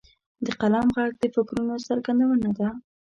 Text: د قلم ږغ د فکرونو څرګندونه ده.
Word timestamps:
د 0.45 0.47
قلم 0.61 0.87
ږغ 0.95 1.09
د 1.21 1.23
فکرونو 1.35 1.75
څرګندونه 1.87 2.49
ده. 2.57 2.67